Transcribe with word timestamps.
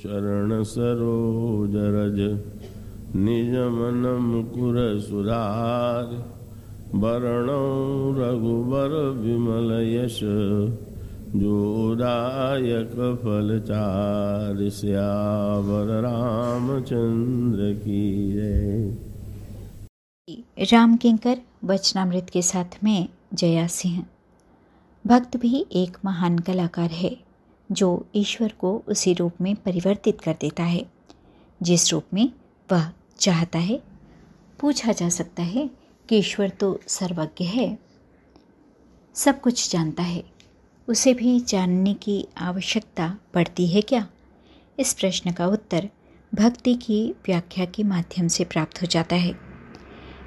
चरण 0.00 0.62
सरोज 0.62 1.72
रज, 1.76 2.18
निज 3.16 3.54
मन 3.54 4.18
मुकुर 4.22 5.00
सुधार। 5.00 6.04
वरणौ 6.94 7.64
रघुबर 8.12 9.08
विमल 9.10 9.70
यश 9.88 10.20
जोदायक 11.36 13.20
फलचार 13.24 14.70
श्यावर 14.70 16.00
रामचंद्र 16.00 17.72
की 17.72 18.32
जय। 18.32 18.96
राम 20.64 20.96
किंकर, 20.96 21.38
वचनामृत 21.64 22.26
के 22.32 22.42
साथ 22.42 22.84
में 22.84 23.08
जया 23.34 23.66
सिंह। 23.66 24.04
भक्त 25.06 25.36
भी 25.36 25.66
एक 25.72 25.96
महान 26.04 26.38
कलाकार 26.38 26.90
है। 26.90 27.29
जो 27.72 28.06
ईश्वर 28.14 28.52
को 28.52 28.82
उसी 28.88 29.12
रूप 29.14 29.32
में 29.40 29.54
परिवर्तित 29.56 30.20
कर 30.20 30.36
देता 30.40 30.62
है। 30.62 30.84
जिस 31.62 31.92
रूप 31.92 32.04
में 32.14 32.32
वह 32.72 32.92
चाहता 33.18 33.58
है, 33.58 33.82
पूछा 34.60 34.92
जा 34.92 35.08
सकता 35.08 35.42
है 35.42 35.70
कि 36.08 36.16
ईश्वर 36.16 36.48
तो 36.50 36.80
सर्वज्ञ 36.86 37.44
है, 37.44 37.78
सब 39.14 39.40
कुछ 39.40 39.70
जानता 39.70 40.02
है। 40.02 40.24
उसे 40.88 41.14
भी 41.14 41.40
जानने 41.40 41.94
की 41.94 42.26
आवश्यकता 42.38 43.18
पड़ती 43.34 43.66
है 43.66 43.80
क्या? 43.80 44.08
इस 44.78 44.94
प्रश्न 44.94 45.32
का 45.32 45.46
उत्तर 45.46 45.88
भक्ति 46.34 46.74
की 46.74 47.14
व्याख्या 47.26 47.64
के 47.64 47.82
माध्यम 47.82 48.28
से 48.28 48.44
प्राप्त 48.44 48.82
हो 48.82 48.86
जाता 48.86 49.16
है। 49.16 49.38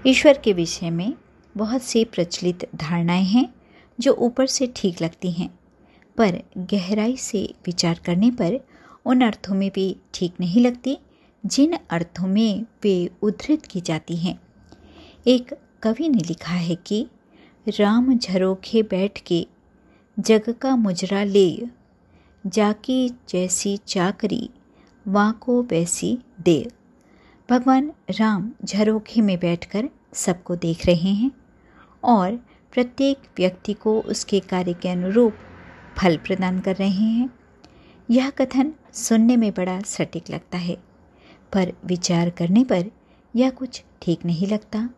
ईश्वर 0.07 0.37
के 0.37 0.53
विषय 0.53 0.89
में 0.89 1.13
बहुत 1.57 1.81
सी 1.81 2.05
प्रचलित 2.05 2.75
धारणाएँ 2.75 3.23
हैं 3.23 3.53
जो 3.99 4.13
ऊपर 4.13 4.47
से 4.47 4.73
ठीक 4.75 5.01
लगती 5.01 5.31
हैं। 5.31 5.59
पर 6.17 6.43
गहराई 6.57 7.17
से 7.17 7.53
विचार 7.65 7.99
करने 8.05 8.31
पर 8.31 8.59
उन 9.05 9.21
अर्थों 9.21 9.55
में 9.55 9.71
भी 9.75 9.97
ठीक 10.13 10.33
नहीं 10.39 10.61
लगती, 10.61 10.97
जिन 11.45 11.77
अर्थों 11.89 12.27
में 12.27 12.65
वे 12.83 13.09
उद्धृत 13.21 13.65
की 13.65 13.81
जाती 13.81 14.15
हैं। 14.15 14.39
एक 15.27 15.55
कवि 15.83 16.09
ने 16.09 16.17
लिखा 16.17 16.53
है 16.53 16.75
कि, 16.75 17.07
राम 17.67 18.17
झरोखे 18.17 18.83
बैठ 18.83 19.21
के 19.21 19.47
जग 20.19 20.55
का 20.61 20.75
मुजरा 20.75 21.23
ले, 21.23 21.59
जाकी 22.47 23.09
जैसी 23.09 23.77
चाकरी 23.77 24.49
वहाँ 25.07 25.37
को 25.41 25.63
वैसी 25.63 26.19
दे। 26.41 26.71
भगवान 27.49 27.91
राम 28.09 28.51
झरोखे 28.65 29.21
में 29.21 29.39
बैठकर 29.39 29.89
सबको 30.13 30.55
देख 30.55 30.85
रहे 30.85 31.13
हैं 31.13 31.31
और 32.03 32.35
प्रत्येक 32.73 33.17
व्यक्ति 33.37 33.73
को 33.73 34.01
उसके 34.01 34.39
कार्य 34.39 34.73
के 34.73 34.89
अनुरूप 34.89 35.33
फल 35.97 36.17
प्रदान 36.17 36.59
कर 36.59 36.75
रहे 36.75 37.09
हैं। 37.09 37.29
यह 38.09 38.29
कथन 38.29 38.73
सुनने 38.93 39.37
में 39.37 39.51
बड़ा 39.51 39.79
सटीक 39.79 40.29
लगता 40.29 40.57
है, 40.57 40.77
पर 41.53 41.73
विचार 41.85 42.29
करने 42.29 42.63
पर 42.63 42.85
यह 43.35 43.49
कुछ 43.49 43.83
ठीक 44.01 44.25
नहीं 44.25 44.47
लगता। 44.47 44.89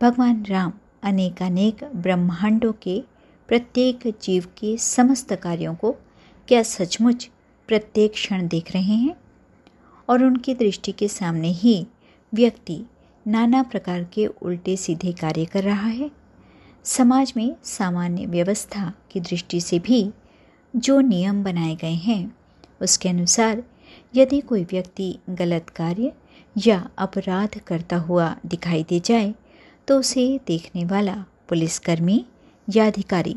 भगवान 0.00 0.44
राम 0.44 0.72
अनेकानेक 1.02 1.84
ब्रह्मांडों 1.96 2.72
के 2.72 3.02
प्रत्येक 3.48 3.98
जीव 4.22 4.46
के 4.58 4.76
समस्त 4.76 5.34
कार्यों 5.34 5.74
को 5.74 5.92
क्या 6.48 6.62
सचमुच 6.62 7.30
प्रत्येक 7.68 8.12
क्षण 8.12 8.48
देख 8.48 8.72
रहे 8.72 8.94
हैं? 8.94 9.14
और 10.08 10.24
उनकी 10.24 10.54
दृष्टि 10.54 10.92
के 10.92 11.08
सामने 11.08 11.48
ही 11.48 11.86
व्यक्ति 12.32 12.82
नाना 13.26 13.62
प्रकार 13.62 14.04
के 14.04 14.26
उल्टे 14.26 14.76
सीधे 14.76 15.12
कार्य 15.12 15.44
कर 15.44 15.62
रहा 15.62 15.88
है। 15.88 16.10
समाज 16.84 17.32
में 17.36 17.54
सामान्य 17.64 18.26
व्यवस्था 18.26 18.92
की 19.10 19.20
दृष्टि 19.20 19.60
से 19.60 19.78
भी 19.78 20.02
जो 20.76 21.00
नियम 21.00 21.44
बनाए 21.44 21.74
गए 21.74 21.94
हैं, 21.94 22.36
उसके 22.82 23.08
अनुसार 23.08 23.62
यदि 24.16 24.40
कोई 24.40 24.64
व्यक्ति 24.64 25.18
गलत 25.30 25.70
कार्य 25.70 26.12
या 26.66 26.90
अपराध 26.98 27.58
करता 27.58 27.96
हुआ 27.96 28.36
दिखाई 28.46 28.82
दे 28.82 29.00
जाए 29.00 29.34
तो 29.88 29.98
उसे 29.98 30.40
देखने 30.46 30.84
वाला 30.84 31.24
पुलिसकर्मी 31.48 32.24
या 32.68 32.86
अधिकारी 32.86 33.36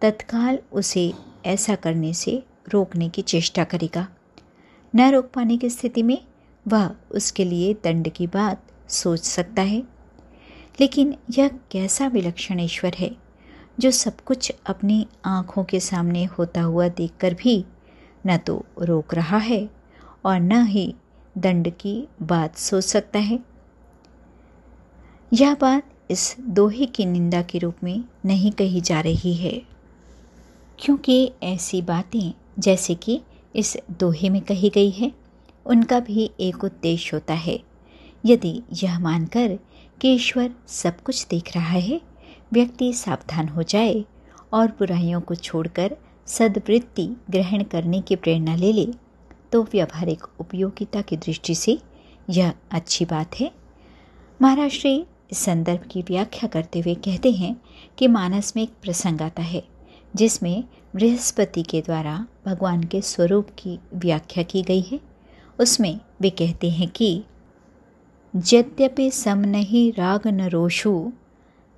तत्काल 0.00 0.58
उसे 0.72 1.12
ऐसा 1.46 1.74
करने 1.74 2.12
से 2.14 2.42
रोकने 2.72 3.08
की 3.08 3.22
चेष्टा 3.22 3.64
करेगा। 3.64 4.06
न 4.96 5.10
रोक 5.10 5.30
पाने 5.34 5.56
की 5.56 5.70
स्थिति 5.70 6.02
में 6.02 6.18
वह 6.68 6.90
उसके 7.10 7.44
लिए 7.44 7.74
दंड 7.74 8.08
की 8.08 8.26
बात 8.26 8.62
सोच 8.88 9.20
सकता 9.20 9.62
है। 9.62 9.82
लेकिन 10.80 11.14
यह 11.38 11.48
कैसा 11.48 12.06
विलक्षण 12.06 12.60
ईश्वर 12.60 12.94
है? 12.94 13.27
जो 13.78 13.90
सब 13.90 14.20
कुछ 14.20 14.52
अपनी 14.66 15.06
आँखों 15.24 15.64
के 15.64 15.80
सामने 15.80 16.24
होता 16.24 16.62
हुआ 16.62 16.88
देखकर 16.88 17.34
भी 17.34 17.64
न 18.26 18.36
तो 18.36 18.64
रोक 18.82 19.14
रहा 19.14 19.38
है 19.38 19.68
और 20.24 20.40
न 20.40 20.64
ही 20.66 20.94
दंड 21.38 21.70
की 21.70 22.08
बात 22.22 22.56
सोच 22.56 22.84
सकता 22.84 23.18
है। 23.18 23.38
यह 25.32 25.54
बात 25.54 25.90
इस 26.10 26.36
दोहे 26.40 26.86
की 26.86 27.04
निंदा 27.06 27.42
के 27.42 27.58
रूप 27.58 27.76
में 27.84 28.04
नहीं 28.24 28.52
कही 28.52 28.80
जा 28.80 29.00
रही 29.00 29.34
है, 29.34 29.62
क्योंकि 30.78 31.32
ऐसी 31.42 31.82
बातें 31.82 32.32
जैसे 32.58 32.94
कि 32.94 33.20
इस 33.56 33.76
दोहे 33.90 34.28
में 34.28 34.40
कही 34.42 34.68
गई 34.68 34.90
है, 34.90 35.12
उनका 35.66 36.00
भी 36.00 36.30
एक 36.40 36.64
उद्देश्य 36.64 37.10
होता 37.14 37.34
है। 37.34 37.58
यदि 38.24 38.62
यह 38.72 38.98
मानकर 38.98 39.58
कि 40.00 40.08
ईश्वर 40.08 40.50
सब 40.68 41.00
कुछ 41.00 41.26
देख 41.26 41.56
रहा 41.56 41.78
है 41.78 42.00
व्यक्ति 42.52 42.92
सावधान 42.92 43.48
हो 43.48 43.62
जाए 43.62 44.04
और 44.52 44.68
बुराइयों 44.68 45.20
को 45.20 45.34
छोड़कर 45.34 45.96
सदवृत्ति 46.26 47.16
ग्रहण 47.30 47.62
करने 47.62 48.00
की 48.00 48.16
प्रेरणा 48.16 48.54
ले 48.54 48.72
ले 48.72 48.86
तो 49.52 49.62
व्यवहारिक 49.62 50.26
उपयोगिता 50.40 51.00
की 51.00 51.16
दृष्टि 51.16 51.54
से 51.54 51.78
यह 52.30 52.52
अच्छी 52.70 53.04
बात 53.04 53.40
है। 53.40 53.52
महाराष्ट्री 54.42 55.06
इस 55.30 55.38
संदर्भ 55.38 55.80
की 55.90 56.02
व्याख्या 56.02 56.48
करते 56.48 56.80
हुए 56.80 56.94
कहते 56.94 57.30
हैं 57.30 57.60
कि 57.98 58.06
मानस 58.06 58.52
में 58.56 58.62
एक 58.62 58.70
प्रसंग 58.82 59.20
आता 59.20 59.42
है, 59.42 59.64
जिसमें 60.16 60.64
बृहस्पति 60.96 61.62
के 61.62 61.80
द्वारा 61.80 62.26
भगवान 62.46 62.82
के 62.82 63.00
स्वरूप 63.00 63.48
की 63.58 63.78
व्याख्या 63.94 64.44
की 64.44 64.62
गई 64.62 64.80
है। 64.80 65.00
उसमें 65.60 66.00
वे 66.20 66.30
कहते 66.30 66.70
हैं 66.70 66.88
कि, 66.88 67.24
यद्यपि 68.36 69.10
सम 69.10 69.38
नहीं 69.38 69.92
राग 69.92 70.26
न 70.26 70.40
रोषु 70.48 71.12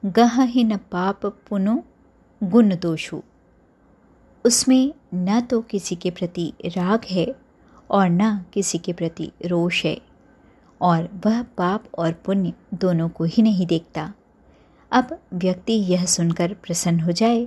गह 0.02 0.40
ही 0.42 0.62
न 0.64 0.76
पाप 0.92 1.24
पुनो 1.48 1.74
गुण 2.40 2.74
दोषु। 2.76 3.20
उसमें 4.44 4.92
न 5.14 5.40
तो 5.40 5.60
किसी 5.62 5.96
के 5.96 6.10
प्रति 6.10 6.52
राग 6.66 7.04
है 7.04 7.26
और 7.90 8.08
न 8.08 8.30
किसी 8.52 8.78
के 8.78 8.92
प्रति 8.92 9.30
रोष 9.46 9.84
है, 9.84 10.00
और 10.80 11.08
वह 11.26 11.42
पाप 11.58 11.84
और 11.98 12.12
पुण्य 12.26 12.52
दोनों 12.74 13.08
को 13.08 13.24
ही 13.24 13.42
नहीं 13.42 13.66
देखता। 13.66 14.12
अब 14.92 15.18
व्यक्ति 15.34 15.72
यह 15.72 16.04
सुनकर 16.06 16.54
प्रसन्न 16.62 17.00
हो 17.00 17.12
जाए 17.12 17.46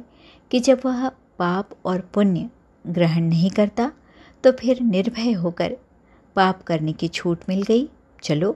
कि 0.52 0.60
जब 0.60 0.82
वह 0.86 1.08
पाप 1.40 1.70
और 1.86 2.02
पुण्य 2.14 2.50
ग्रहण 2.86 3.24
नहीं 3.24 3.50
करता 3.50 3.92
तो 4.44 4.52
फिर 4.52 4.82
निर्भय 4.82 5.32
होकर 5.34 5.78
पाप 6.36 6.62
करने 6.64 6.94
की 6.94 7.08
छूट 7.08 7.50
मिल 7.50 7.62
गई। 7.64 7.88
चलो, 8.24 8.56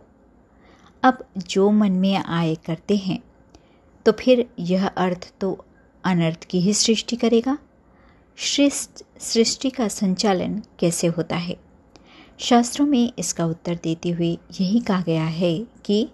अब 1.03 1.25
जो 1.37 1.69
मन 1.71 1.91
में 1.93 2.15
आए 2.15 2.55
करते 2.65 2.95
हैं 2.97 3.19
तो 4.07 4.11
फिर 4.11 4.49
यह 4.59 4.87
अर्थ 4.87 5.33
तो 5.39 5.65
अनर्थ 6.03 6.43
की 6.43 6.59
ही 6.61 6.73
सृष्टि 6.73 7.15
करेगा। 7.15 7.57
श्रेष्ठ 8.35 9.03
सृष्टि 9.19 9.69
का 9.69 9.87
संचालन 9.87 10.61
कैसे 10.79 11.07
होता 11.07 11.35
है? 11.35 11.57
शास्त्रों 12.37 12.85
में 12.87 13.13
इसका 13.19 13.45
उत्तर 13.45 13.79
देते 13.83 14.09
हुए 14.09 14.37
यही 14.61 14.79
कहा 14.79 15.01
गया 15.01 15.25
है 15.25 15.67
कि 15.85 16.09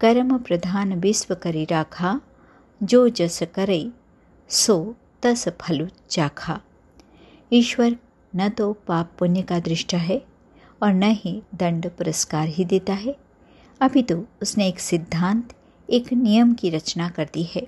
कर्म 0.00 0.38
प्रधान 0.38 0.94
विश्व 0.94 1.34
करी 1.34 1.64
राखा, 1.64 2.20
जो 2.82 3.08
जस 3.08 3.42
करे, 3.54 3.90
सो 4.48 4.96
तस 5.22 5.48
फलु 5.48 5.86
चाखा। 6.10 6.60
ईश्वर 7.52 7.96
न 8.36 8.48
तो 8.48 8.72
पाप 8.72 9.12
पुण्य 9.18 9.42
का 9.42 9.58
दृष्टा 9.58 9.98
है 9.98 10.26
और 10.82 10.92
न 10.92 11.02
ही 11.02 11.42
दंड 11.54 11.90
पुरस्कार 11.90 12.48
ही 12.48 12.64
देता 12.64 12.92
है। 12.92 13.16
अभी 13.80 14.02
तो 14.02 14.24
उसने 14.42 14.68
एक 14.68 14.80
सिद्धांत 14.80 15.54
एक 15.88 16.12
नियम 16.12 16.52
की 16.54 16.70
रचना 16.70 17.08
कर 17.08 17.28
दी 17.34 17.42
है, 17.44 17.66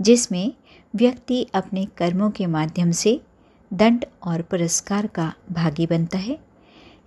जिसमें 0.00 0.52
व्यक्ति 0.94 1.42
अपने 1.54 1.84
कर्मों 1.96 2.30
के 2.30 2.46
माध्यम 2.46 2.90
से 2.90 3.20
दंड 3.72 4.04
और 4.22 4.42
पुरस्कार 4.42 5.06
का 5.06 5.32
भागी 5.52 5.86
बनता 5.86 6.18
है। 6.18 6.38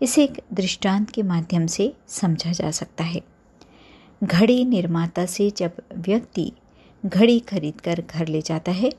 इसे 0.01 0.23
एक 0.23 0.41
दृष्टांत 0.53 1.09
के 1.09 1.23
माध्यम 1.23 1.65
से 1.67 1.93
समझा 2.07 2.51
जा 2.51 2.71
सकता 2.71 3.03
है। 3.03 3.21
घड़ी 4.21 4.63
निर्माता 4.65 5.25
से 5.25 5.49
जब 5.49 5.81
व्यक्ति 5.97 6.51
घड़ी 7.03 7.39
खरीद 7.39 7.81
कर 7.81 8.01
घर 8.01 8.27
ले 8.27 8.41
जाता 8.41 8.71
है 8.71 8.91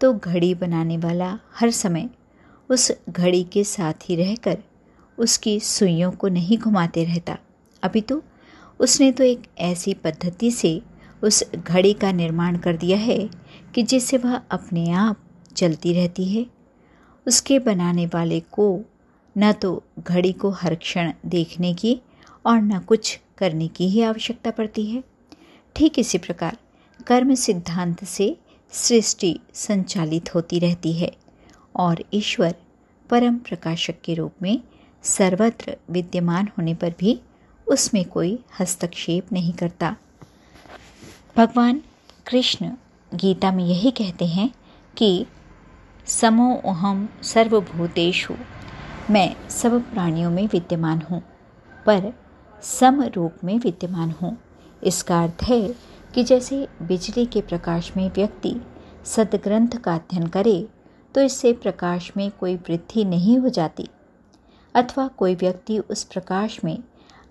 तो 0.00 0.12
घड़ी 0.14 0.54
बनाने 0.54 0.96
वाला 0.96 1.38
हर 1.54 1.70
समय 1.70 2.08
उस 2.70 2.90
घड़ी 3.10 3.42
के 3.44 3.64
साथ 3.64 4.08
ही 4.08 4.16
रहकर 4.16 4.58
उसकी 5.18 5.58
सुइयों 5.60 6.10
को 6.12 6.28
नहीं 6.28 6.58
घुमाते 6.58 7.04
रहता। 7.04 7.36
अभी 7.82 8.00
तो 8.00 8.22
उसने 8.80 9.10
तो 9.12 9.24
एक 9.24 9.42
ऐसी 9.58 9.94
पद्धति 9.94 10.50
से 10.50 10.80
उस 11.22 11.42
घड़ी 11.54 11.92
का 11.92 12.12
निर्माण 12.12 12.56
कर 12.58 12.76
दिया 12.76 12.98
है 12.98 13.18
कि 13.74 13.82
जिससे 13.82 14.16
वह 14.16 14.34
अपने 14.50 14.90
आप 14.90 15.20
चलती 15.56 15.92
रहती 15.92 16.24
है। 16.24 16.46
उसके 17.26 17.58
बनाने 17.58 18.06
वाले 18.06 18.40
को 18.40 18.80
न 19.36 19.52
तो 19.52 19.82
घड़ी 19.98 20.32
को 20.32 20.50
हर 20.50 20.74
क्षण 20.74 21.12
देखने 21.26 21.74
की 21.74 22.00
और 22.46 22.60
न 22.62 22.78
कुछ 22.78 23.18
करने 23.38 23.68
की 23.68 23.88
ही 23.88 24.02
आवश्यकता 24.02 24.50
पड़ती 24.50 24.84
है। 24.86 25.02
ठीक 25.76 25.98
इसी 25.98 26.18
प्रकार 26.18 26.56
कर्म 27.06 27.34
सिद्धांत 27.34 28.04
से 28.04 28.36
सृष्टि 28.72 29.38
संचालित 29.54 30.34
होती 30.34 30.58
रहती 30.58 30.92
है 30.92 31.12
और 31.76 32.04
ईश्वर 32.14 32.54
परम 33.10 33.36
प्रकाशक 33.38 34.00
के 34.04 34.14
रूप 34.14 34.32
में 34.42 34.60
सर्वत्र 35.04 35.76
विद्यमान 35.90 36.48
होने 36.58 36.74
पर 36.74 36.94
भी 37.00 37.20
उसमें 37.70 38.04
कोई 38.04 38.38
हस्तक्षेप 38.60 39.32
नहीं 39.32 39.52
करता। 39.52 39.94
भगवान 41.36 41.80
कृष्ण 42.26 42.70
गीता 43.12 43.50
में 43.52 43.64
यही 43.64 43.90
कहते 43.90 44.26
हैं 44.26 44.50
कि, 44.94 45.26
समो 46.06 46.54
अहम 46.66 47.08
सर्वभूतेषु। 47.24 48.34
मैं 49.10 49.34
सब 49.50 49.80
प्राणियों 49.92 50.30
में 50.30 50.46
विद्यमान 50.46 51.02
हूँ, 51.10 51.22
पर 51.86 52.12
सम 52.62 53.02
रूप 53.14 53.44
में 53.44 53.58
विद्यमान 53.58 54.10
हूँ। 54.22 54.36
इसका 54.82 55.22
अर्थ 55.22 55.42
है 55.44 55.62
कि 56.14 56.22
जैसे 56.24 56.66
बिजली 56.82 57.24
के 57.26 57.40
प्रकाश 57.42 57.92
में 57.96 58.10
व्यक्ति 58.10 58.54
सदग्रंथ 59.06 59.76
का 59.84 59.94
अध्ययन 59.94 60.26
करे 60.28 60.68
तो 61.14 61.20
इससे 61.20 61.52
प्रकाश 61.54 62.10
में 62.16 62.30
कोई 62.30 62.54
वृद्धि 62.58 63.04
नहीं 63.04 63.38
हो 63.38 63.48
जाती, 63.48 63.88
अथवा 64.74 65.06
कोई 65.08 65.34
व्यक्ति 65.34 65.78
उस 65.80 66.02
प्रकाश 66.04 66.58
में 66.64 66.78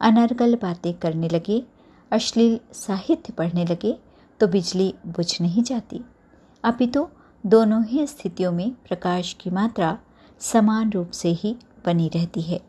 अनर्गल 0.02 0.56
बातें 0.56 0.94
करने 0.94 1.30
लगे, 1.30 1.64
अश्लील 2.12 2.60
साहित्य 2.74 3.34
पढ़ने 3.34 3.66
लगे 3.66 3.98
तो 4.40 4.48
बिजली 4.48 4.94
बुझ 5.08 5.42
नहीं 5.42 5.64
जाती। 5.64 6.02
अपितु 6.64 7.00
तो 7.00 7.12
दोनों 7.44 7.84
ही 7.86 8.06
स्थितियों 8.08 8.52
में 8.52 8.72
प्रकाश 8.88 9.34
की 9.34 9.50
मात्रा 9.50 9.98
समान 10.42 10.92
रूप 10.92 11.12
से 11.12 11.30
ही 11.34 11.56
बनी 11.86 12.10
रहती 12.16 12.42
है। 12.42 12.60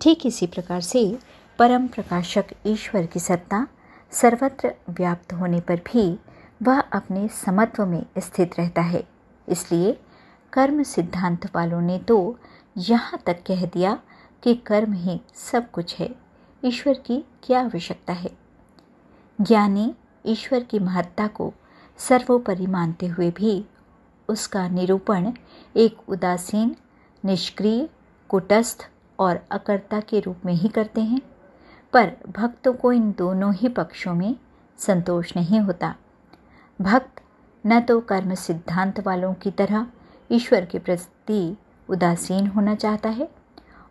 ठीक 0.00 0.26
इसी 0.26 0.46
प्रकार 0.46 0.80
से 0.80 1.18
परम 1.58 1.86
प्रकाशक 1.88 2.44
ईश्वर 2.66 3.06
की 3.06 3.20
सत्ता 3.20 3.66
सर्वत्र 4.12 4.72
व्याप्त 4.90 5.32
होने 5.32 5.60
पर 5.60 5.80
भी 5.86 6.06
वह 6.62 6.80
अपने 6.80 7.28
समत्व 7.44 7.86
में 7.86 8.04
स्थित 8.18 8.58
रहता 8.58 8.82
है। 8.82 9.02
इसलिए 9.48 9.92
कर्म 10.52 10.82
सिद्धांत 10.82 11.46
वालों 11.56 11.80
ने 11.80 11.98
तो 11.98 12.18
यहाँ 12.76 13.22
तक 13.26 13.42
कह 13.46 13.64
दिया 13.66 13.98
कि 14.42 14.54
कर्म 14.66 14.92
ही 14.92 15.20
सब 15.34 15.70
कुछ 15.70 15.96
है। 15.98 16.14
ईश्वर 16.64 16.94
की 16.94 17.24
क्या 17.42 17.60
आवश्यकता 17.60 18.12
है? 18.12 18.30
ज्ञानी 19.40 19.94
ईश्वर 20.26 20.62
की 20.62 20.78
महत्ता 20.78 21.26
को 21.26 21.52
सर्वोपरि 21.98 22.66
मानते 22.66 23.06
हुए 23.06 23.30
भी 23.30 23.64
उसका 24.28 24.68
निरूपण 24.68 25.32
एक 25.76 25.96
उदासीन, 26.08 26.76
निष्क्रिय, 27.24 27.88
कुटस्थ 28.28 28.88
और 29.18 29.44
अकर्ता 29.50 30.00
के 30.00 30.20
रूप 30.20 30.36
में 30.44 30.54
ही 30.54 30.68
करते 30.68 31.00
हैं। 31.00 31.20
पर 31.92 32.12
भक्तों 32.28 32.72
को 32.72 32.92
इन 32.92 33.14
दोनों 33.18 33.54
ही 33.54 33.68
पक्षों 33.68 34.14
में 34.14 34.36
संतोष 34.78 35.36
नहीं 35.36 35.60
होता। 35.60 35.94
भक्त 36.80 37.20
न 37.66 37.80
तो 37.80 38.00
कर्म 38.00 38.34
सिद्धांत 38.34 39.00
वालों 39.00 39.34
की 39.34 39.50
तरह 39.50 39.86
ईश्वर 40.30 40.64
के 40.64 40.78
प्रति 40.78 41.56
उदासीन 41.88 42.46
होना 42.46 42.74
चाहता 42.74 43.08
है 43.08 43.28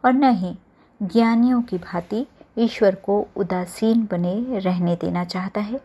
और 0.05 0.13
न 0.13 0.23
ही 0.23 0.57
ज्ञानियों 1.03 1.61
की 1.61 1.77
भांति 1.77 2.27
ईश्वर 2.57 2.95
को 2.95 3.27
उदासीन 3.35 4.07
बने 4.11 4.59
रहने 4.59 4.95
देना 4.95 5.23
चाहता 5.25 5.61
है। 5.61 5.79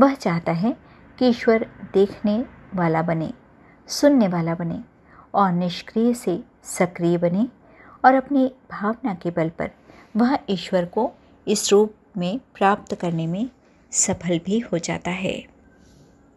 वह 0.00 0.14
चाहता 0.14 0.52
है 0.52 0.76
कि 1.18 1.26
ईश्वर 1.26 1.66
देखने 1.94 2.44
वाला 2.74 3.02
बने, 3.02 3.32
सुनने 3.88 4.28
वाला 4.28 4.54
बने 4.54 4.78
और 5.34 5.52
निष्क्रिय 5.52 6.14
से 6.14 6.42
सक्रिय 6.64 7.18
बने 7.18 7.46
और 8.04 8.14
अपनी 8.14 8.46
भावना 8.70 9.14
के 9.14 9.30
बल 9.30 9.48
पर 9.48 9.70
वह 10.16 10.38
ईश्वर 10.50 10.84
को 10.84 11.10
इस 11.48 11.72
रूप 11.72 11.94
में 12.16 12.38
प्राप्त 12.54 12.94
करने 12.94 13.26
में 13.26 13.48
सफल 13.92 14.38
भी 14.38 14.58
हो 14.58 14.78
जाता 14.78 15.10
है। 15.10 15.44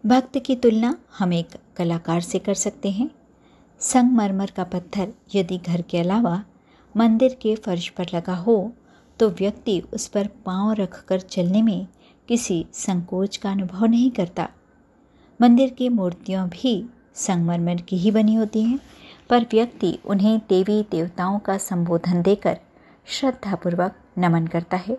भक्त 0.06 0.38
की 0.40 0.56
तुलना 0.56 0.96
हम 1.18 1.34
एक 1.34 1.50
कलाकार 1.78 2.22
से 2.22 2.40
कर 2.40 2.54
सकते 2.54 2.92
हैं। 2.92 3.10
संगमरमर 3.80 4.52
का 4.52 4.64
पत्थर 4.64 5.14
यदि 5.36 5.58
घर 5.58 5.82
के 5.82 6.00
अलावा 6.00 6.44
मंदिर 6.96 7.38
के 7.42 7.56
फर्श 7.56 7.90
पर 7.90 8.06
लगा 8.16 8.36
हो 8.36 8.74
तो 9.20 9.30
व्यक्ति 9.30 9.82
उस 9.94 10.08
पर 10.08 10.28
पाँव 10.28 10.74
रखकर 10.74 11.20
चलने 11.20 11.62
में 11.62 11.88
किसी 12.28 12.66
संकोच 12.74 13.38
का 13.38 13.52
अनुभव 13.52 13.86
नहीं 13.86 14.12
करता। 14.12 14.50
मंदिर 15.42 15.70
की 15.70 15.90
मूर्तियाँ 15.90 16.50
भी 16.50 16.86
संगमरमर 17.16 17.82
की 17.82 17.98
ही 17.98 18.12
बनी 18.12 18.36
होती 18.36 18.62
हैं, 18.62 18.80
पर 19.30 19.42
व्यक्ति 19.42 20.00
उन्हें 20.06 20.40
देवी 20.40 20.86
देवताओं 20.92 21.40
का 21.40 21.58
संबोधन 21.58 22.22
देकर 22.22 22.58
श्रद्धापूर्वक 23.06 23.96
नमन 24.18 24.48
करता 24.48 24.78
है। 24.78 24.98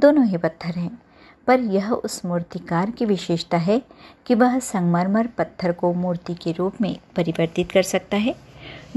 दोनों 0.00 0.26
ही 0.26 0.36
पत्थर 0.36 0.70
हैं, 0.70 1.02
पर 1.46 1.60
यह 1.60 1.92
उस 1.92 2.24
मूर्तिकार 2.24 2.90
की 2.90 3.04
विशेषता 3.04 3.56
है 3.56 3.82
कि 4.26 4.34
वह 4.34 4.58
संगमरमर 4.58 5.26
पत्थर 5.26 5.72
को 5.72 5.92
मूर्ति 5.92 6.34
के 6.34 6.52
रूप 6.52 6.80
में 6.80 6.96
परिवर्तित 7.16 7.72
कर 7.72 7.82
सकता 7.82 8.16
है, 8.16 8.34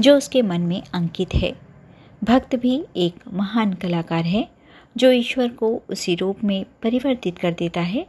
जो 0.00 0.16
उसके 0.16 0.42
मन 0.42 0.60
में 0.60 0.82
अंकित 0.94 1.34
है। 1.34 1.63
भक्त 2.24 2.54
भी 2.56 2.84
एक 2.96 3.14
महान 3.32 3.72
कलाकार 3.72 4.24
है, 4.24 4.48
जो 4.96 5.10
ईश्वर 5.10 5.48
को 5.48 5.82
उसी 5.90 6.14
रूप 6.14 6.36
में 6.44 6.66
परिवर्तित 6.82 7.38
कर 7.38 7.52
देता 7.52 7.80
है, 7.80 8.06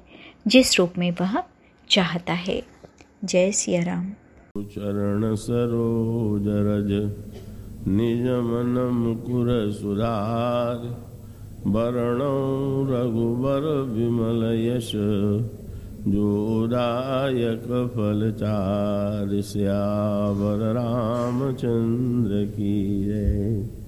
जिस 0.48 0.80
रूप 0.80 0.94
में 0.98 1.12
वह 1.12 1.44
चाहता 1.90 2.34
है। 2.34 2.64
जय 3.24 3.52
सिया 3.52 3.84
राम 3.84 4.12
चरण 4.58 5.36
सरोज 5.36 6.44
रज, 6.48 6.92
निज 7.88 8.22
मन 8.22 8.90
मुकुर 8.94 9.72
सुधार। 9.72 10.78
वरण 11.68 12.22
रघुबर 12.92 13.62
विमल 13.82 14.44
यश 14.60 14.92
जोदायक 16.08 17.92
फल 17.96 18.32
चार। 18.40 19.42
श्यावर 19.42 20.74
रामचंद्र 20.74 22.46
की 22.46 23.06
जय। 23.06 23.85